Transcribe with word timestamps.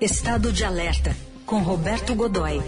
Estado 0.00 0.52
de 0.52 0.64
Alerta, 0.64 1.10
com 1.46 1.60
Roberto 1.60 2.16
Godoy. 2.16 2.58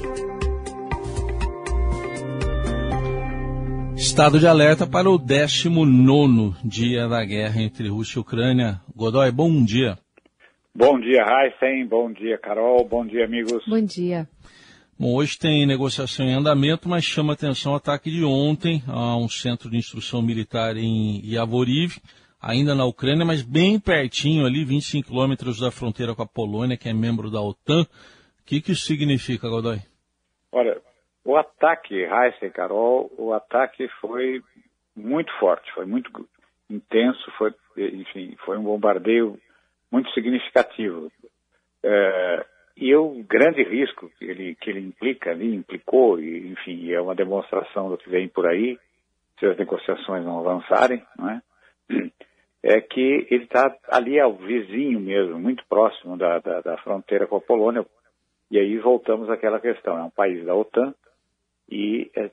Estado 3.97 4.39
de 4.39 4.47
alerta 4.47 4.87
para 4.87 5.11
o 5.11 5.19
19 5.19 6.55
dia 6.65 7.09
da 7.09 7.25
guerra 7.25 7.61
entre 7.61 7.89
Rússia 7.89 8.19
e 8.19 8.21
Ucrânia. 8.21 8.81
Godoy, 8.95 9.33
bom 9.33 9.65
dia. 9.65 9.99
Bom 10.73 11.01
dia, 11.01 11.25
Heisen. 11.25 11.89
Bom 11.89 12.13
dia, 12.13 12.39
Carol. 12.39 12.87
Bom 12.89 13.05
dia, 13.05 13.25
amigos. 13.25 13.65
Bom 13.67 13.81
dia. 13.81 14.29
Bom, 14.97 15.13
hoje 15.13 15.37
tem 15.37 15.67
negociação 15.67 16.27
em 16.27 16.33
andamento, 16.33 16.89
mas 16.89 17.05
chama 17.05 17.33
atenção 17.33 17.73
o 17.73 17.77
ataque 17.77 18.09
de 18.09 18.25
ontem 18.25 18.85
a 18.87 19.17
um 19.17 19.29
centro 19.29 19.69
de 19.69 19.77
instrução 19.77 20.23
militar 20.23 20.77
em 20.77 21.21
Yavoriv, 21.25 21.99
ainda 22.47 22.77
na 22.77 22.85
Ucrânia, 22.85 23.27
mas 23.27 23.43
bem 23.43 23.81
pertinho 23.81 24.47
ali, 24.47 24.65
25 24.65 25.09
quilômetros 25.09 25.61
da 25.61 25.73
fronteira 25.73 26.15
com 26.15 26.23
a 26.23 26.27
Polônia, 26.27 26.77
que 26.77 26.89
é 26.89 26.95
membro 26.95 27.29
da 27.29 27.41
OTAN. 27.41 27.83
O 27.83 28.45
que, 28.47 28.61
que 28.61 28.71
isso 28.71 28.87
significa, 28.87 29.49
Godoy? 29.49 29.79
Olha, 30.53 30.81
o 31.25 31.37
ataque, 31.37 31.95
Heisen, 31.95 32.51
Carol, 32.51 33.11
o 33.19 33.33
ataque 33.33 33.89
foi 34.01 34.41
muito 34.95 35.33
forte, 35.41 35.73
foi 35.75 35.85
muito 35.87 36.09
intenso, 36.71 37.31
foi, 37.37 37.53
enfim, 37.77 38.37
foi 38.45 38.57
um 38.57 38.63
bombardeio 38.63 39.37
muito 39.91 40.09
significativo. 40.13 41.11
É, 41.83 42.47
e 42.77 42.95
o 42.95 43.25
grande 43.25 43.65
risco 43.65 44.09
que 44.19 44.25
ele, 44.25 44.55
que 44.55 44.71
ele 44.71 44.81
implica 44.81 45.31
ali, 45.31 45.53
implicou, 45.53 46.21
e, 46.21 46.53
enfim, 46.53 46.93
é 46.93 47.01
uma 47.01 47.15
demonstração 47.15 47.91
do 47.91 47.99
que 47.99 48.09
vem 48.09 48.29
por 48.29 48.47
aí, 48.47 48.79
se 49.41 49.47
as 49.47 49.59
negociações 49.59 50.25
não 50.25 50.39
avançarem, 50.39 51.03
não 51.19 51.29
é? 51.29 51.43
É 52.63 52.81
que 52.81 53.27
ele 53.31 53.45
está 53.45 53.77
ali 53.89 54.19
ao 54.19 54.35
vizinho 54.35 54.99
mesmo, 55.01 55.39
muito 55.39 55.65
próximo 55.69 56.17
da, 56.17 56.39
da, 56.39 56.61
da, 56.61 56.77
fronteira 56.79 57.27
com 57.27 57.37
a 57.37 57.41
Polônia. 57.41 57.87
E 58.51 58.59
aí 58.59 58.79
voltamos 58.79 59.29
àquela 59.31 59.61
questão, 59.61 59.99
é 59.99 60.03
um 60.03 60.11
país 60.11 60.45
da 60.45 60.55
OTAN 60.55 60.95
e 61.69 62.11
é, 62.17 62.31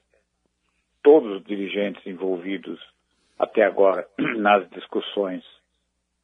todos 1.01 1.37
os 1.37 1.43
dirigentes 1.43 2.05
envolvidos 2.05 2.79
até 3.37 3.63
agora 3.63 4.07
nas 4.37 4.69
discussões 4.69 5.43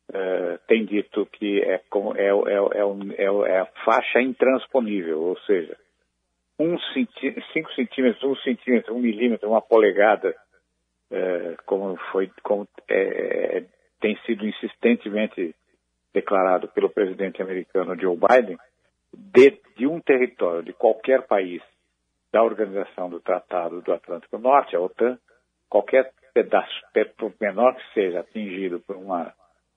uh, 0.10 0.58
tem 0.68 0.86
dito 0.86 1.26
que 1.28 1.62
é, 1.62 1.82
como, 1.90 2.16
é, 2.16 2.28
é, 2.28 3.24
é, 3.24 3.52
é, 3.52 3.60
a 3.60 3.66
faixa 3.86 4.22
intransponível, 4.22 5.22
ou 5.22 5.38
seja, 5.42 5.78
um 6.58 6.78
cinco 7.54 7.72
centímetros, 7.74 8.24
um 8.24 8.36
centímetro, 8.38 8.94
um 8.94 9.00
milímetro, 9.00 9.50
uma 9.50 9.62
polegada, 9.62 10.36
como 11.66 11.96
foi, 12.12 12.30
como 12.44 12.68
é, 12.90 13.64
sido 14.40 14.48
insistentemente 14.48 15.54
declarado 16.14 16.70
pelo 16.70 16.90
presidente 16.90 17.42
americano 17.42 18.00
Joe 18.00 18.18
Biden, 18.18 18.58
de, 19.14 19.60
de 19.76 19.86
um 19.86 20.00
território 20.00 20.64
de 20.64 20.74
qualquer 20.74 21.28
país 21.28 21.62
da 22.32 22.42
Organização 22.44 23.10
do 23.10 23.20
Tratado 23.20 23.82
do 23.82 23.94
Atlântico 23.94 24.38
Norte, 24.38 24.76
a 24.76 24.80
OTAN, 24.80 25.18
qualquer 25.68 26.12
pedaço, 26.34 26.80
por 27.18 27.34
menor 27.40 27.76
que 27.76 27.94
seja, 27.94 28.22
atingido 28.22 28.80
por 28.80 28.96
uma 28.96 29.34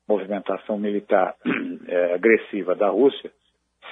movimentação 0.06 0.78
militar 0.78 1.34
é, 1.88 2.12
agressiva 2.14 2.74
da 2.74 2.88
Rússia, 2.88 3.32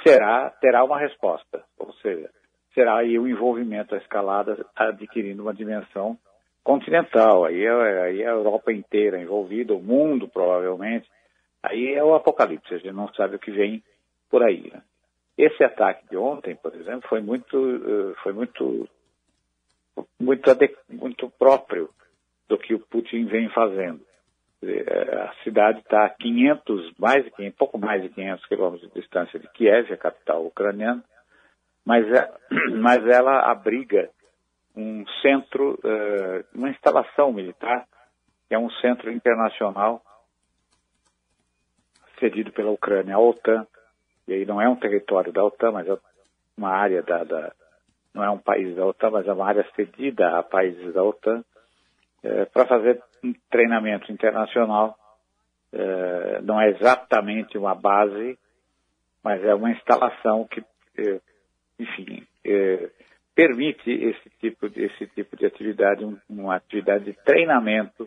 será, 0.06 0.50
terá 0.60 0.84
uma 0.84 0.98
resposta. 0.98 1.64
Ou 1.78 1.92
seja, 1.94 2.30
será 2.74 2.98
aí 2.98 3.18
o 3.18 3.26
envolvimento, 3.26 3.94
a 3.94 3.98
escalada 3.98 4.64
adquirindo 4.76 5.42
uma 5.42 5.54
dimensão 5.54 6.18
continental. 6.62 7.44
Aí 7.44 7.64
é, 7.64 8.02
aí 8.02 8.22
é 8.22 8.26
a 8.26 8.32
Europa 8.32 8.72
inteira 8.72 9.20
envolvida, 9.20 9.74
o 9.74 9.82
mundo 9.82 10.28
provavelmente. 10.28 11.08
Aí 11.62 11.94
é 11.94 12.02
o 12.02 12.14
apocalipse, 12.14 12.74
a 12.74 12.78
gente 12.78 12.92
não 12.92 13.12
sabe 13.14 13.36
o 13.36 13.38
que 13.38 13.50
vem 13.50 13.82
por 14.30 14.42
aí. 14.42 14.70
Né? 14.72 14.82
Esse 15.36 15.62
ataque 15.64 16.08
de 16.08 16.16
ontem, 16.16 16.54
por 16.54 16.74
exemplo, 16.74 17.08
foi 17.08 17.20
muito, 17.20 17.56
eh, 17.56 18.14
foi 18.22 18.32
muito, 18.32 18.88
muito, 20.18 20.50
muito 20.88 21.30
próprio 21.38 21.90
do 22.48 22.58
que 22.58 22.74
o 22.74 22.80
Putin 22.80 23.26
vem 23.26 23.48
fazendo. 23.50 24.00
É, 24.62 25.16
a 25.16 25.34
cidade 25.42 25.78
está 25.80 26.04
a 26.04 26.10
500, 26.10 26.92
mais 26.98 27.24
de 27.24 27.30
500, 27.30 27.56
pouco 27.56 27.78
mais 27.78 28.02
de 28.02 28.10
500 28.10 28.46
quilômetros 28.46 28.92
de 28.92 29.00
distância 29.00 29.38
de 29.38 29.48
Kiev, 29.52 29.90
a 29.90 29.96
capital 29.96 30.44
ucraniana, 30.44 31.02
mas, 31.84 32.06
é, 32.12 32.30
mas 32.78 33.06
ela 33.06 33.50
abriga 33.50 34.10
um 34.80 35.06
centro, 35.22 35.78
uh, 35.84 36.44
uma 36.54 36.70
instalação 36.70 37.32
militar, 37.32 37.86
que 38.48 38.54
é 38.54 38.58
um 38.58 38.70
centro 38.70 39.12
internacional 39.12 40.02
cedido 42.18 42.52
pela 42.52 42.70
Ucrânia 42.70 43.16
à 43.16 43.18
OTAN, 43.18 43.66
e 44.26 44.34
aí 44.34 44.46
não 44.46 44.60
é 44.60 44.68
um 44.68 44.76
território 44.76 45.32
da 45.32 45.44
OTAN, 45.44 45.72
mas 45.72 45.88
é 45.88 45.98
uma 46.56 46.70
área 46.70 47.02
da, 47.02 47.24
da 47.24 47.52
não 48.12 48.24
é 48.24 48.30
um 48.30 48.38
país 48.38 48.74
da 48.76 48.84
OTAN, 48.84 49.10
mas 49.10 49.26
é 49.26 49.32
uma 49.32 49.46
área 49.46 49.66
cedida 49.74 50.38
a 50.38 50.42
países 50.42 50.92
da 50.92 51.02
OTAN, 51.02 51.44
é, 52.22 52.44
para 52.44 52.66
fazer 52.66 53.02
um 53.24 53.32
treinamento 53.50 54.12
internacional. 54.12 54.96
É, 55.72 56.42
não 56.42 56.60
é 56.60 56.70
exatamente 56.70 57.56
uma 57.56 57.74
base, 57.74 58.38
mas 59.22 59.42
é 59.44 59.54
uma 59.54 59.70
instalação 59.70 60.46
que, 60.46 60.60
é, 60.98 61.20
enfim, 61.78 62.26
permite 63.40 63.90
esse 63.90 64.30
tipo, 64.38 64.68
de, 64.68 64.84
esse 64.84 65.06
tipo 65.06 65.34
de 65.34 65.46
atividade, 65.46 66.04
um, 66.04 66.18
uma 66.28 66.56
atividade 66.56 67.04
de 67.04 67.14
treinamento 67.24 68.06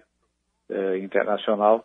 é, 0.69 0.99
internacional 0.99 1.83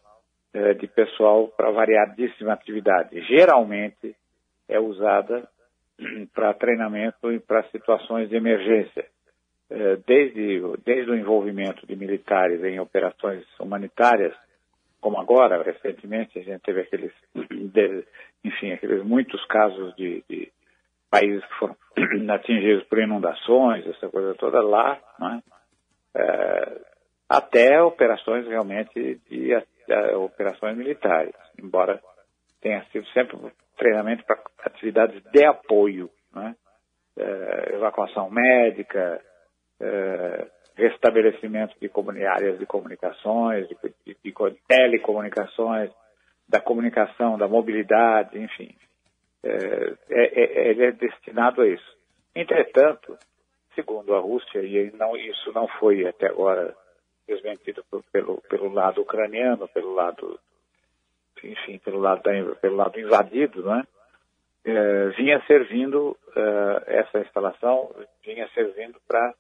é, 0.53 0.75
de 0.75 0.87
pessoal 0.87 1.49
para 1.49 1.71
variadíssima 1.71 2.53
atividade. 2.53 3.19
Geralmente 3.23 4.15
é 4.69 4.79
usada 4.79 5.49
para 6.35 6.53
treinamento 6.53 7.33
e 7.33 7.41
para 7.41 7.63
situações 7.71 8.29
de 8.29 8.37
emergência. 8.37 9.07
É, 9.71 9.97
desde, 10.07 10.61
desde 10.85 11.11
o 11.11 11.17
envolvimento 11.17 11.87
de 11.87 11.97
militares 11.97 12.63
em 12.63 12.79
operações 12.79 13.45
humanitárias, 13.59 14.35
como 15.01 15.19
agora, 15.19 15.63
recentemente, 15.63 16.39
a 16.39 16.43
gente 16.43 16.61
teve 16.61 16.83
aqueles, 16.83 17.13
enfim, 18.45 18.73
aqueles 18.73 19.03
muitos 19.05 19.43
casos 19.47 19.97
de, 19.97 20.23
de 20.29 20.53
países 21.11 21.45
que 21.45 21.55
foram 21.55 21.77
atingidos 22.31 22.85
por 22.85 22.99
inundações, 22.99 23.87
essa 23.87 24.09
coisa 24.09 24.35
toda 24.35 24.61
lá, 24.63 24.99
né? 25.19 25.43
é, 26.15 26.81
até 27.29 27.83
operações 27.83 28.47
realmente 28.47 28.93
de, 28.95 29.15
de, 29.29 29.67
de, 29.87 30.15
operações 30.15 30.77
militares, 30.77 31.35
embora 31.63 32.01
tenha 32.61 32.85
sido 32.87 33.07
sempre 33.09 33.39
treinamento 33.77 34.25
para 34.25 34.41
atividades 34.65 35.23
de 35.31 35.45
apoio, 35.45 36.11
né? 36.35 36.55
é, 37.17 37.75
evacuação 37.75 38.31
médica, 38.31 39.21
é, 39.81 40.47
restabelecimento 40.77 41.75
de 41.81 41.91
áreas 42.25 42.59
de 42.59 42.67
comunicações, 42.67 43.69
de, 43.69 43.77
de, 44.07 44.17
de, 44.25 44.61
telecomunicações, 44.67 45.91
da 46.49 46.61
comunicação, 46.61 47.37
da 47.37 47.49
mobilidade, 47.49 48.39
enfim. 48.39 48.75
É, 49.43 49.95
é, 50.11 50.41
é, 50.43 50.71
ele 50.71 50.87
é 50.87 50.93
destinado 50.93 51.63
a 51.63 51.69
isso. 51.69 51.97
Entretanto, 52.35 53.17
segundo 53.75 54.15
a 54.15 54.21
Rússia, 54.21 54.61
e 54.61 54.91
não, 54.97 55.17
isso 55.17 55.53
não 55.53 55.69
foi 55.69 56.07
até 56.07 56.27
agora 56.27 56.75
desmentido 57.27 57.85
pelo, 58.11 58.41
pelo 58.43 58.73
lado 58.73 59.03
ucraniano, 59.03 59.69
pelo 59.69 59.95
lado, 59.95 60.41
enfim, 61.43 61.79
pelo 61.79 61.99
lado, 61.99 62.23
da, 62.23 62.55
pelo 62.57 62.77
lado 62.77 62.99
invadido, 62.99 63.65
né? 63.65 63.85
É, 64.65 65.09
vinha 65.11 65.41
servindo, 65.47 66.17
uh, 66.37 66.83
essa 66.87 67.21
instalação 67.21 67.95
vinha 68.25 68.49
servindo 68.55 69.01
para 69.07 69.33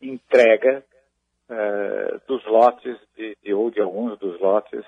entrega 0.00 0.84
uh, 1.50 2.20
dos 2.26 2.44
lotes, 2.46 2.96
de, 3.16 3.36
de, 3.42 3.52
ou 3.52 3.70
de 3.70 3.80
alguns 3.80 4.18
dos 4.18 4.40
lotes, 4.40 4.84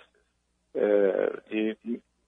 de, 1.49 1.77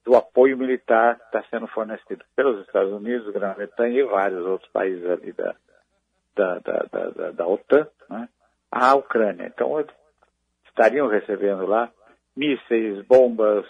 do 0.07 0.15
apoio 0.15 0.57
militar 0.57 1.19
que 1.19 1.25
está 1.25 1.43
sendo 1.51 1.67
fornecido 1.67 2.25
pelos 2.37 2.65
Estados 2.65 2.93
Unidos, 2.93 3.33
Grã-Bretanha 3.33 3.99
e 3.99 4.05
vários 4.05 4.47
outros 4.47 4.71
países 4.71 5.05
ali 5.05 5.33
da, 5.33 5.57
da, 6.37 6.59
da, 6.61 7.09
da, 7.11 7.31
da 7.33 7.47
OTAN, 7.47 7.89
né, 8.09 8.29
à 8.71 8.95
Ucrânia. 8.95 9.47
Então, 9.53 9.85
estariam 10.65 11.09
recebendo 11.09 11.67
lá 11.67 11.91
mísseis, 12.37 13.05
bombas, 13.07 13.67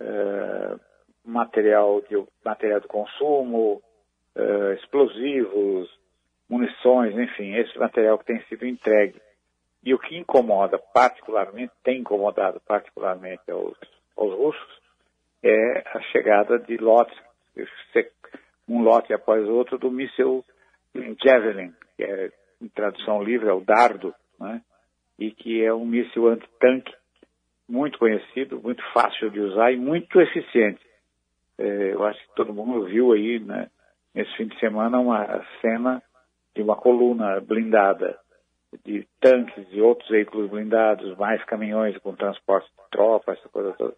uh, 0.00 0.78
material, 1.24 2.02
de, 2.02 2.22
material 2.44 2.80
de 2.80 2.88
consumo, 2.88 3.82
explosivos, 4.76 5.88
munições, 6.48 7.16
enfim, 7.16 7.54
esse 7.54 7.78
material 7.78 8.18
que 8.18 8.26
tem 8.26 8.42
sido 8.46 8.66
entregue. 8.66 9.22
E 9.82 9.94
o 9.94 9.98
que 9.98 10.18
incomoda 10.18 10.76
particularmente, 10.92 11.72
tem 11.84 12.00
incomodado 12.00 12.60
particularmente 12.66 13.48
aos, 13.50 13.78
aos 14.16 14.34
russos, 14.34 14.83
é 15.44 15.84
a 15.94 16.00
chegada 16.10 16.58
de 16.58 16.76
lotes, 16.78 17.16
um 18.66 18.82
lote 18.82 19.12
após 19.12 19.46
outro, 19.46 19.78
do 19.78 19.90
míssil 19.90 20.44
Javelin, 21.22 21.72
que 21.96 22.02
é, 22.02 22.30
em 22.62 22.68
tradução 22.68 23.22
livre, 23.22 23.48
é 23.48 23.52
o 23.52 23.60
dardo, 23.60 24.14
né? 24.40 24.62
e 25.18 25.30
que 25.30 25.62
é 25.62 25.72
um 25.72 25.84
míssil 25.84 26.28
antitanque 26.28 26.94
muito 27.68 27.98
conhecido, 27.98 28.60
muito 28.60 28.82
fácil 28.92 29.30
de 29.30 29.40
usar 29.40 29.70
e 29.72 29.76
muito 29.76 30.20
eficiente. 30.20 30.80
É, 31.58 31.92
eu 31.92 32.04
acho 32.04 32.20
que 32.20 32.34
todo 32.34 32.54
mundo 32.54 32.86
viu 32.86 33.12
aí, 33.12 33.38
né, 33.38 33.70
nesse 34.14 34.34
fim 34.36 34.46
de 34.46 34.58
semana, 34.58 34.98
uma 34.98 35.44
cena 35.60 36.02
de 36.54 36.62
uma 36.62 36.76
coluna 36.76 37.40
blindada 37.40 38.18
de 38.84 39.06
tanques 39.20 39.66
e 39.70 39.80
outros 39.80 40.08
veículos 40.08 40.50
blindados, 40.50 41.16
mais 41.16 41.42
caminhões 41.44 41.96
com 41.98 42.14
transporte 42.14 42.68
de 42.68 42.90
tropas, 42.90 43.38
essa 43.38 43.48
coisa 43.48 43.72
toda, 43.72 43.94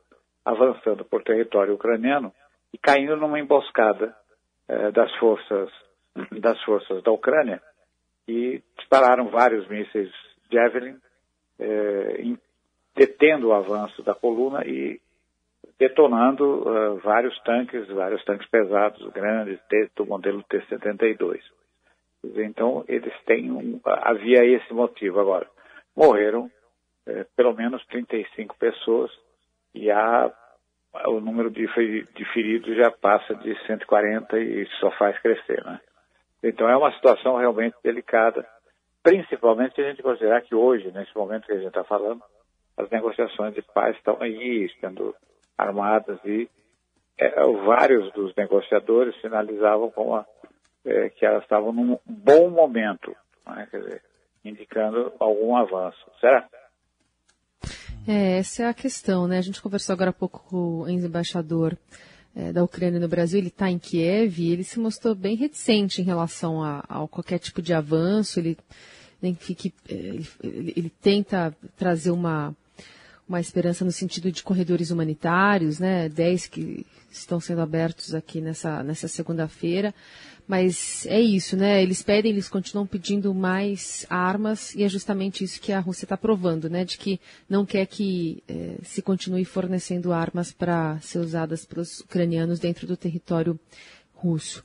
avançando 0.46 1.04
por 1.04 1.22
território 1.24 1.74
ucraniano 1.74 2.32
e 2.72 2.78
caindo 2.78 3.16
numa 3.16 3.40
emboscada 3.40 4.16
eh, 4.68 4.92
das 4.92 5.12
forças 5.16 5.70
das 6.40 6.62
forças 6.62 7.02
da 7.02 7.10
Ucrânia 7.10 7.60
e 8.28 8.62
dispararam 8.78 9.28
vários 9.28 9.68
mísseis 9.68 10.10
Javelin, 10.50 10.96
eh, 11.58 12.36
detendo 12.94 13.48
o 13.48 13.52
avanço 13.52 14.02
da 14.02 14.14
coluna 14.14 14.64
e 14.64 15.00
detonando 15.78 16.62
uh, 16.62 16.96
vários 17.00 17.38
tanques, 17.42 17.86
vários 17.88 18.24
tanques 18.24 18.48
pesados, 18.48 19.06
grandes, 19.12 19.60
do 19.94 20.06
modelo 20.06 20.42
T-72. 20.44 21.40
Então, 22.36 22.82
eles 22.88 23.12
têm 23.26 23.50
um, 23.50 23.78
havia 23.84 24.44
esse 24.44 24.72
motivo. 24.72 25.20
Agora, 25.20 25.46
morreram 25.94 26.50
eh, 27.06 27.26
pelo 27.36 27.54
menos 27.54 27.84
35 27.86 28.56
pessoas 28.58 29.10
e 29.76 29.90
há, 29.90 30.32
o 31.06 31.20
número 31.20 31.50
de, 31.50 31.66
de 31.66 32.24
feridos 32.32 32.74
já 32.76 32.90
passa 32.90 33.34
de 33.34 33.54
140 33.66 34.38
e 34.38 34.66
só 34.80 34.90
faz 34.92 35.18
crescer, 35.20 35.62
né? 35.64 35.80
Então, 36.42 36.68
é 36.68 36.76
uma 36.76 36.92
situação 36.92 37.36
realmente 37.36 37.76
delicada, 37.82 38.46
principalmente 39.02 39.74
se 39.74 39.82
a 39.82 39.90
gente 39.90 40.02
considerar 40.02 40.42
que 40.42 40.54
hoje, 40.54 40.90
nesse 40.92 41.14
momento 41.16 41.46
que 41.46 41.52
a 41.52 41.56
gente 41.56 41.68
está 41.68 41.84
falando, 41.84 42.22
as 42.76 42.88
negociações 42.90 43.54
de 43.54 43.62
paz 43.62 43.96
estão 43.96 44.16
aí, 44.20 44.70
sendo 44.80 45.14
armadas 45.56 46.18
e 46.24 46.48
é, 47.18 47.30
vários 47.64 48.12
dos 48.12 48.34
negociadores 48.34 49.18
sinalizavam 49.20 49.92
a, 50.14 50.26
é, 50.84 51.08
que 51.10 51.24
elas 51.24 51.42
estavam 51.42 51.72
num 51.72 51.98
bom 52.04 52.50
momento, 52.50 53.14
né, 53.46 53.66
dizer, 53.72 54.02
indicando 54.44 55.12
algum 55.18 55.56
avanço. 55.56 56.10
Será? 56.20 56.46
É, 58.06 58.38
essa 58.38 58.62
é 58.62 58.66
a 58.68 58.74
questão, 58.74 59.26
né? 59.26 59.38
A 59.38 59.42
gente 59.42 59.60
conversou 59.60 59.92
agora 59.92 60.10
há 60.10 60.12
pouco 60.12 60.44
com 60.48 60.82
o 60.82 60.88
embaixador 60.88 61.76
é, 62.34 62.52
da 62.52 62.62
Ucrânia 62.62 63.00
no 63.00 63.08
Brasil, 63.08 63.38
ele 63.38 63.48
está 63.48 63.70
em 63.70 63.78
Kiev 63.78 64.38
e 64.38 64.52
ele 64.52 64.62
se 64.62 64.78
mostrou 64.78 65.14
bem 65.14 65.34
reticente 65.36 66.00
em 66.00 66.04
relação 66.04 66.62
a, 66.62 66.80
a 66.80 67.08
qualquer 67.08 67.38
tipo 67.38 67.60
de 67.60 67.72
avanço. 67.72 68.38
Ele, 68.38 68.56
é, 69.22 69.34
ele, 69.88 70.72
ele 70.76 70.92
tenta 71.00 71.56
trazer 71.76 72.10
uma 72.10 72.54
uma 73.28 73.40
esperança 73.40 73.84
no 73.84 73.90
sentido 73.90 74.30
de 74.30 74.42
corredores 74.42 74.90
humanitários, 74.90 75.78
né? 75.78 76.08
Dez 76.08 76.46
que 76.46 76.86
estão 77.10 77.40
sendo 77.40 77.60
abertos 77.60 78.14
aqui 78.14 78.40
nessa, 78.40 78.82
nessa 78.82 79.08
segunda-feira. 79.08 79.94
Mas 80.46 81.04
é 81.06 81.20
isso, 81.20 81.56
né? 81.56 81.82
Eles 81.82 82.02
pedem, 82.02 82.30
eles 82.30 82.48
continuam 82.48 82.86
pedindo 82.86 83.34
mais 83.34 84.06
armas 84.08 84.74
e 84.76 84.84
é 84.84 84.88
justamente 84.88 85.42
isso 85.42 85.60
que 85.60 85.72
a 85.72 85.80
Rússia 85.80 86.04
está 86.04 86.16
provando, 86.16 86.70
né? 86.70 86.84
De 86.84 86.96
que 86.96 87.20
não 87.48 87.66
quer 87.66 87.84
que 87.86 88.44
eh, 88.48 88.76
se 88.84 89.02
continue 89.02 89.44
fornecendo 89.44 90.12
armas 90.12 90.52
para 90.52 91.00
ser 91.00 91.18
usadas 91.18 91.64
pelos 91.64 91.98
ucranianos 92.00 92.60
dentro 92.60 92.86
do 92.86 92.96
território 92.96 93.58
russo. 94.14 94.62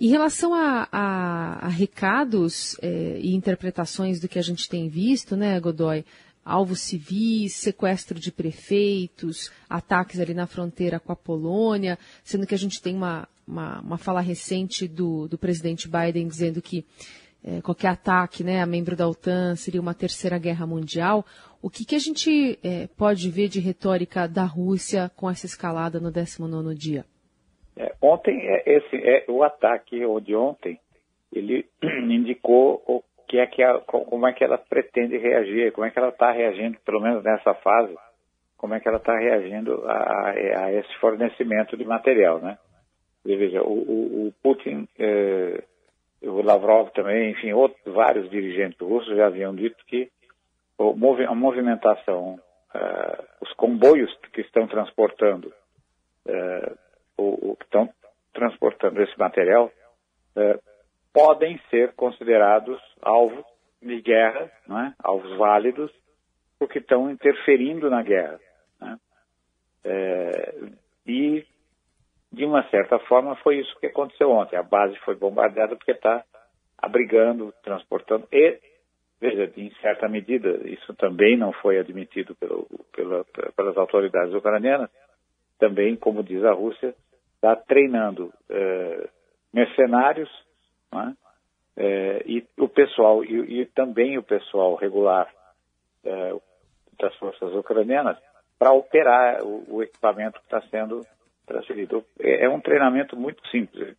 Em 0.00 0.08
relação 0.08 0.52
a, 0.52 0.88
a, 0.90 1.66
a 1.66 1.68
recados 1.68 2.76
eh, 2.82 3.20
e 3.22 3.32
interpretações 3.32 4.18
do 4.18 4.26
que 4.26 4.40
a 4.40 4.42
gente 4.42 4.68
tem 4.68 4.88
visto, 4.88 5.36
né, 5.36 5.60
Godoy? 5.60 6.04
Alvos 6.44 6.80
civis, 6.80 7.54
sequestro 7.54 8.18
de 8.18 8.32
prefeitos, 8.32 9.52
ataques 9.68 10.20
ali 10.20 10.34
na 10.34 10.46
fronteira 10.46 10.98
com 10.98 11.12
a 11.12 11.16
Polônia, 11.16 11.98
sendo 12.24 12.46
que 12.46 12.54
a 12.54 12.58
gente 12.58 12.82
tem 12.82 12.94
uma, 12.94 13.28
uma, 13.46 13.80
uma 13.80 13.98
fala 13.98 14.20
recente 14.20 14.88
do, 14.88 15.28
do 15.28 15.38
presidente 15.38 15.88
Biden 15.88 16.26
dizendo 16.26 16.60
que 16.60 16.84
é, 17.44 17.60
qualquer 17.60 17.88
ataque 17.88 18.44
né, 18.44 18.60
a 18.60 18.66
membro 18.66 18.94
da 18.94 19.08
OTAN 19.08 19.56
seria 19.56 19.80
uma 19.80 19.94
terceira 19.94 20.38
guerra 20.38 20.66
mundial. 20.66 21.24
O 21.60 21.68
que, 21.68 21.84
que 21.84 21.94
a 21.94 21.98
gente 21.98 22.58
é, 22.62 22.88
pode 22.96 23.28
ver 23.30 23.48
de 23.48 23.60
retórica 23.60 24.28
da 24.28 24.44
Rússia 24.44 25.10
com 25.16 25.28
essa 25.28 25.46
escalada 25.46 26.00
no 26.00 26.10
19 26.10 26.74
dia? 26.74 27.04
É, 27.76 27.94
ontem, 28.00 28.38
é, 28.46 28.76
esse, 28.76 28.96
é, 28.96 29.24
o 29.28 29.42
ataque 29.42 30.00
de 30.22 30.34
ontem, 30.36 30.78
ele 31.32 31.66
indicou 31.82 33.04
que 33.32 33.38
é 33.38 33.46
que 33.46 33.62
a, 33.62 33.78
como 33.78 34.28
é 34.28 34.34
que 34.34 34.44
ela 34.44 34.58
pretende 34.58 35.16
reagir, 35.16 35.72
como 35.72 35.86
é 35.86 35.90
que 35.90 35.98
ela 35.98 36.10
está 36.10 36.30
reagindo, 36.30 36.78
pelo 36.84 37.00
menos 37.00 37.24
nessa 37.24 37.54
fase, 37.54 37.96
como 38.58 38.74
é 38.74 38.80
que 38.80 38.86
ela 38.86 38.98
está 38.98 39.16
reagindo 39.16 39.82
a, 39.86 40.28
a, 40.28 40.72
esse 40.74 40.94
fornecimento 40.98 41.74
de 41.74 41.82
material, 41.86 42.40
né? 42.40 42.58
E 43.24 43.34
veja, 43.34 43.62
o, 43.62 43.72
o, 43.72 44.26
o 44.26 44.34
Putin, 44.42 44.86
eh, 44.98 45.64
o 46.20 46.42
Lavrov 46.42 46.90
também, 46.90 47.30
enfim, 47.30 47.54
outros, 47.54 47.80
vários 47.94 48.28
dirigentes 48.28 48.78
russos 48.78 49.16
já 49.16 49.28
haviam 49.28 49.54
dito 49.54 49.82
que 49.86 50.10
a 50.78 51.34
movimentação, 51.34 52.34
uh, 52.74 53.24
os 53.40 53.52
comboios 53.54 54.14
que 54.34 54.42
estão 54.42 54.66
transportando, 54.66 55.48
uh, 56.26 56.78
o, 57.16 57.52
o, 57.52 57.56
que 57.56 57.64
estão 57.64 57.88
transportando 58.34 59.00
esse 59.00 59.18
material, 59.18 59.70
podem 61.12 61.60
ser 61.70 61.92
considerados 61.92 62.80
alvos 63.02 63.44
de 63.80 64.00
guerra, 64.00 64.50
é? 64.70 64.92
alvos 65.02 65.36
válidos, 65.36 65.92
porque 66.58 66.78
estão 66.78 67.10
interferindo 67.10 67.90
na 67.90 68.02
guerra. 68.02 68.38
Né? 68.80 68.98
É, 69.84 70.54
e, 71.06 71.44
de 72.32 72.44
uma 72.44 72.62
certa 72.70 72.98
forma, 73.00 73.34
foi 73.36 73.58
isso 73.58 73.78
que 73.80 73.86
aconteceu 73.86 74.30
ontem. 74.30 74.56
A 74.56 74.62
base 74.62 74.96
foi 75.00 75.16
bombardeada 75.16 75.76
porque 75.76 75.90
está 75.90 76.24
abrigando, 76.78 77.52
transportando 77.62 78.26
e, 78.32 78.58
veja, 79.20 79.52
em 79.56 79.70
certa 79.80 80.08
medida, 80.08 80.48
isso 80.68 80.94
também 80.94 81.36
não 81.36 81.52
foi 81.52 81.78
admitido 81.78 82.34
pelo, 82.36 82.66
pela, 82.94 83.24
pelas 83.56 83.76
autoridades 83.76 84.34
ucranianas, 84.34 84.90
também, 85.58 85.94
como 85.96 86.24
diz 86.24 86.44
a 86.44 86.52
Rússia, 86.52 86.94
está 87.36 87.54
treinando 87.56 88.32
é, 88.48 89.08
mercenários 89.52 90.30
né? 90.92 91.16
É, 91.76 92.22
e 92.26 92.42
pessoal, 92.72 93.24
e, 93.24 93.60
e, 93.60 93.66
também 93.66 94.18
o 94.18 94.22
pessoal 94.22 94.74
regular 94.74 95.28
é, 96.04 96.34
das 96.98 97.14
forças 97.16 97.52
ucranianas, 97.54 98.18
para 98.58 98.72
operar 98.72 99.42
o, 99.42 99.76
o, 99.76 99.82
equipamento 99.82 100.38
que 100.38 100.44
está 100.44 100.60
sendo 100.68 101.00
transferido. 101.46 102.04
É, 102.20 102.44
é, 102.44 102.48
um 102.48 102.60
treinamento 102.60 103.16
muito 103.16 103.46
simples. 103.48 103.96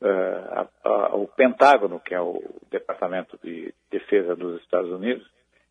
É, 0.00 0.08
a, 0.08 0.66
a, 0.84 1.16
o 1.16 1.26
Pentágono, 1.28 2.00
que 2.00 2.14
é 2.14 2.20
o 2.20 2.42
Departamento 2.70 3.38
de 3.42 3.72
Defesa 3.90 4.36
dos 4.36 4.60
Estados 4.62 4.90
Unidos, 4.90 5.26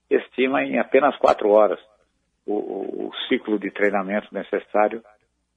estima 0.09 0.63
em 0.63 0.79
apenas 0.79 1.15
quatro 1.17 1.49
horas 1.49 1.79
o, 2.45 2.53
o, 2.53 3.07
o 3.07 3.15
ciclo 3.27 3.57
de 3.57 3.71
treinamento 3.71 4.33
necessário 4.33 5.03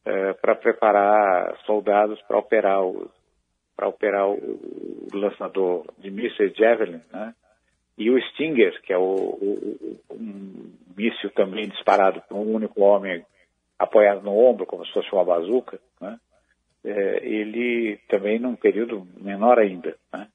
é, 0.04 0.32
para 0.34 0.54
preparar 0.54 1.56
soldados 1.66 2.20
para 2.22 2.38
operar 2.38 2.82
os, 2.82 3.10
para 3.78 3.86
operar 3.86 4.28
o, 4.28 4.58
lançador 5.14 5.84
de 5.98 6.10
mísseis 6.10 6.52
Javelin, 6.56 7.00
né? 7.12 7.32
E 7.96 8.10
o 8.10 8.20
Stinger, 8.20 8.80
que 8.82 8.92
é 8.92 8.98
o, 8.98 9.02
o, 9.02 10.00
um 10.10 10.72
míssil 10.96 11.30
também 11.30 11.68
disparado 11.68 12.20
por 12.28 12.36
um 12.36 12.54
único 12.54 12.82
homem 12.82 13.24
apoiado 13.78 14.22
no 14.22 14.36
ombro, 14.36 14.66
como 14.66 14.84
se 14.84 14.92
fosse 14.92 15.12
uma 15.12 15.24
bazuca, 15.24 15.78
né? 16.00 16.18
É, 16.84 17.24
ele 17.24 17.98
também 18.08 18.40
num 18.40 18.56
período 18.56 19.06
menor 19.16 19.60
ainda, 19.60 19.96
né? 20.12 20.26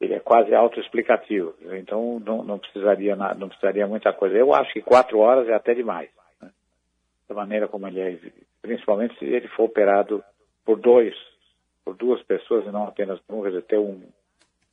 Ele 0.00 0.14
é 0.14 0.20
quase 0.20 0.52
autoexplicativo, 0.52 1.54
então 1.74 2.18
não, 2.18 2.42
não, 2.42 2.58
precisaria 2.58 3.14
não 3.14 3.48
precisaria 3.48 3.86
muita 3.86 4.12
coisa. 4.12 4.36
Eu 4.36 4.52
acho 4.52 4.72
que 4.72 4.82
quatro 4.82 5.20
horas 5.20 5.48
é 5.48 5.54
até 5.54 5.72
demais, 5.72 6.10
né? 6.40 6.50
da 7.28 7.34
maneira 7.36 7.68
como 7.68 7.86
ele 7.86 8.00
é, 8.00 8.18
principalmente 8.60 9.16
se 9.20 9.24
ele 9.24 9.46
for 9.48 9.64
operado 9.64 10.22
por 10.64 10.80
dois 10.80 11.14
por 11.92 11.96
duas 11.96 12.22
pessoas 12.22 12.66
e 12.66 12.70
não 12.70 12.84
apenas 12.84 13.20
por 13.20 13.36
um, 13.36 13.42
quer 13.42 13.50
dizer, 13.50 13.62
ter 13.62 13.78
um, 13.78 14.02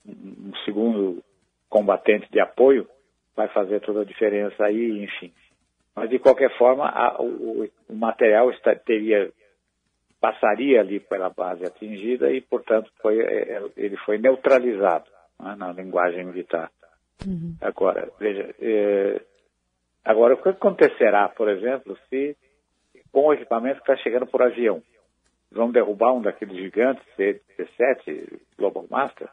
um 0.06 0.52
segundo 0.66 1.24
combatente 1.70 2.30
de 2.32 2.40
apoio 2.40 2.88
vai 3.36 3.48
fazer 3.50 3.82
toda 3.82 4.02
a 4.02 4.06
diferença 4.06 4.64
aí, 4.64 5.04
enfim. 5.04 5.32
Mas 5.96 6.10
de 6.10 6.20
qualquer 6.20 6.56
forma, 6.58 6.88
a, 6.88 7.22
o, 7.22 7.70
o, 7.90 7.96
material 7.96 8.50
está, 8.52 8.74
teria 8.76 9.32
passaria 10.20 10.82
ali 10.82 11.00
pela 11.00 11.30
base 11.30 11.64
atingida 11.64 12.30
e, 12.32 12.42
portanto, 12.42 12.92
foi, 13.02 13.20
é, 13.22 13.54
é, 13.54 13.64
ele 13.78 13.96
foi 13.98 14.18
neutralizado 14.18 15.10
né, 15.40 15.56
na 15.58 15.72
linguagem 15.72 16.26
militar. 16.26 16.70
Uhum. 17.26 17.56
Agora, 17.62 18.10
veja, 18.20 18.54
é, 18.60 19.22
agora 20.04 20.34
o 20.34 20.42
que 20.42 20.50
acontecerá, 20.50 21.30
por 21.30 21.50
exemplo, 21.50 21.98
se 22.10 22.36
com 23.12 23.28
o 23.28 23.34
equipamento 23.34 23.82
que 23.82 23.92
está 23.92 24.04
chegando 24.04 24.28
por 24.28 24.42
avião, 24.42 24.84
vão 25.52 25.72
derrubar 25.72 26.14
um 26.14 26.22
daqueles 26.22 26.58
gigantes, 26.58 27.04
C-7, 27.16 28.40
Global 28.58 28.86
Master? 28.90 29.30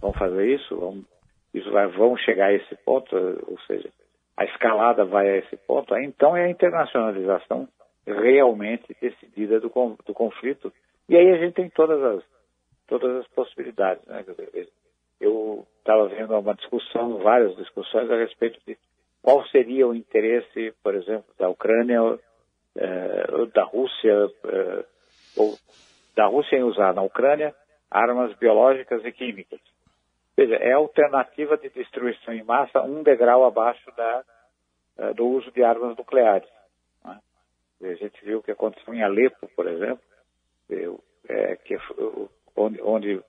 Vão 0.00 0.12
fazer 0.12 0.54
isso? 0.54 0.76
Vão, 0.76 1.04
isso 1.52 1.70
vai, 1.70 1.86
vão 1.88 2.16
chegar 2.16 2.46
a 2.46 2.52
esse 2.52 2.74
ponto? 2.76 3.14
Ou 3.46 3.58
seja, 3.66 3.88
a 4.36 4.44
escalada 4.44 5.04
vai 5.04 5.28
a 5.28 5.36
esse 5.38 5.56
ponto? 5.56 5.96
Então 5.96 6.36
é 6.36 6.44
a 6.44 6.50
internacionalização 6.50 7.68
realmente 8.06 8.94
decidida 9.00 9.60
do, 9.60 9.68
do 10.04 10.14
conflito 10.14 10.72
E 11.08 11.16
aí 11.16 11.30
a 11.30 11.38
gente 11.38 11.54
tem 11.54 11.70
todas 11.70 12.02
as, 12.02 12.22
todas 12.86 13.16
as 13.16 13.28
possibilidades. 13.28 14.04
Né? 14.06 14.24
Eu 15.20 15.66
estava 15.78 16.08
vendo 16.08 16.38
uma 16.38 16.54
discussão, 16.54 17.18
várias 17.18 17.56
discussões 17.56 18.10
a 18.10 18.16
respeito 18.16 18.58
de 18.66 18.76
qual 19.22 19.46
seria 19.46 19.86
o 19.86 19.94
interesse, 19.94 20.74
por 20.82 20.94
exemplo, 20.94 21.24
da 21.38 21.48
Ucrânia, 21.48 22.18
eh, 22.76 23.46
da 23.54 23.64
Rússia, 23.64 24.30
eh, 24.44 24.84
ou 25.36 25.56
da 26.14 26.26
Rússia 26.26 26.56
em 26.56 26.62
usar 26.62 26.94
na 26.94 27.02
Ucrânia 27.02 27.54
armas 27.90 28.34
biológicas 28.36 29.04
e 29.04 29.12
químicas. 29.12 29.60
Veja, 30.36 30.56
é 30.56 30.72
a 30.72 30.76
alternativa 30.76 31.56
de 31.56 31.68
destruição 31.70 32.34
em 32.34 32.42
massa 32.42 32.82
um 32.82 33.02
degrau 33.02 33.44
abaixo 33.44 33.90
da, 33.96 34.24
uh, 34.98 35.14
do 35.14 35.26
uso 35.26 35.50
de 35.52 35.62
armas 35.62 35.96
nucleares. 35.96 36.48
Né? 37.04 37.20
A 37.82 37.94
gente 37.94 38.24
viu 38.24 38.38
o 38.38 38.42
que 38.42 38.50
aconteceu 38.50 38.92
em 38.92 39.02
Alepo, 39.02 39.48
por 39.54 39.68
exemplo, 39.68 40.02
eu, 40.68 40.98
é, 41.28 41.56
que, 41.56 41.76
onde, 42.56 42.82
onde, 42.82 43.22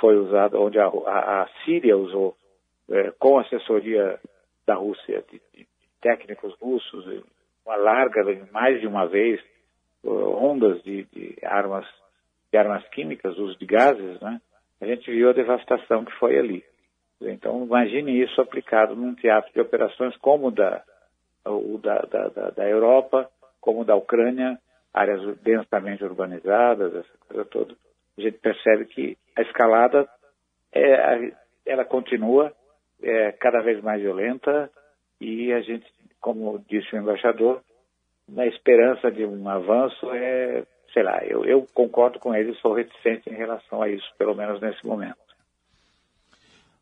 foi 0.00 0.16
usado, 0.16 0.60
onde 0.60 0.78
a, 0.78 0.86
a, 0.86 1.48
Síria 1.64 1.96
usou, 1.96 2.36
é, 2.90 3.10
com 3.12 3.38
assessoria 3.38 4.20
da 4.66 4.74
Rússia, 4.74 5.24
de, 5.30 5.40
de 5.54 5.66
técnicos 6.00 6.54
russos, 6.60 7.24
uma 7.64 7.76
larga, 7.76 8.22
mais 8.52 8.80
de 8.80 8.86
uma 8.86 9.06
vez, 9.06 9.40
ondas 10.04 10.82
de, 10.82 11.04
de 11.04 11.36
armas 11.42 11.86
de 12.50 12.58
armas 12.58 12.86
químicas, 12.88 13.36
uso 13.36 13.58
de 13.58 13.66
gases, 13.66 14.20
né? 14.20 14.40
a 14.80 14.86
gente 14.86 15.10
viu 15.10 15.28
a 15.28 15.34
devastação 15.34 16.04
que 16.04 16.12
foi 16.12 16.38
ali. 16.38 16.64
Então, 17.20 17.64
imagine 17.64 18.22
isso 18.22 18.40
aplicado 18.40 18.94
num 18.94 19.14
teatro 19.14 19.52
de 19.52 19.60
operações 19.60 20.16
como 20.18 20.50
da, 20.50 20.82
o 21.44 21.78
da, 21.78 21.98
da, 22.02 22.28
da, 22.28 22.50
da 22.50 22.68
Europa, 22.68 23.28
como 23.60 23.84
da 23.84 23.96
Ucrânia, 23.96 24.58
áreas 24.94 25.36
densamente 25.40 26.04
urbanizadas, 26.04 26.94
essa 26.94 27.18
coisa 27.26 27.44
toda. 27.46 27.74
A 28.16 28.20
gente 28.20 28.38
percebe 28.38 28.86
que 28.86 29.18
a 29.36 29.42
escalada 29.42 30.08
é, 30.72 31.32
ela 31.66 31.84
continua 31.84 32.52
é, 33.02 33.32
cada 33.32 33.60
vez 33.60 33.82
mais 33.82 34.00
violenta 34.00 34.70
e 35.20 35.52
a 35.52 35.60
gente, 35.60 35.86
como 36.20 36.58
disse 36.68 36.94
o 36.94 36.98
embaixador, 36.98 37.62
na 38.28 38.46
esperança 38.46 39.10
de 39.10 39.24
um 39.24 39.48
avanço 39.48 40.10
é 40.12 40.64
sei 40.92 41.02
lá, 41.02 41.20
eu, 41.24 41.44
eu 41.44 41.66
concordo 41.74 42.18
com 42.18 42.34
ele, 42.34 42.54
sou 42.56 42.74
reticente 42.74 43.28
em 43.30 43.36
relação 43.36 43.82
a 43.82 43.88
isso, 43.88 44.06
pelo 44.16 44.34
menos 44.34 44.60
nesse 44.60 44.84
momento. 44.86 45.16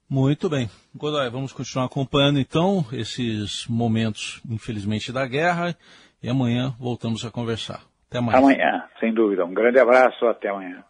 Muito 0.08 0.48
bem. 0.48 0.68
Godoy, 0.94 1.28
vamos 1.28 1.52
continuar 1.52 1.86
acompanhando 1.86 2.38
então 2.38 2.84
esses 2.92 3.66
momentos, 3.68 4.40
infelizmente, 4.48 5.12
da 5.12 5.26
guerra 5.26 5.76
e 6.22 6.28
amanhã 6.28 6.74
voltamos 6.78 7.24
a 7.24 7.30
conversar. 7.30 7.82
Até 8.08 8.18
amanhã. 8.18 8.38
Amanhã, 8.38 8.84
sem 9.00 9.12
dúvida. 9.12 9.44
Um 9.44 9.52
grande 9.52 9.80
abraço, 9.80 10.24
até 10.26 10.48
amanhã. 10.48 10.84